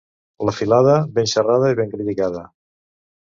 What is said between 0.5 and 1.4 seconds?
filada, ben